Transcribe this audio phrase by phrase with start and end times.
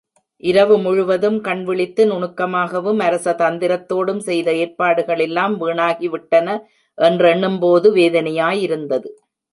[0.43, 6.57] இரவு முழுவதும் கண்விழித்து நுணுக்கமாகவும் அரச தந்திரத்தோடும் செய்த ஏற்பாடுகள் எல்லாம் வீணாகிவிட்டன
[6.97, 9.11] என்றெண்ணும்போது வேதனையாய் இருந்தது.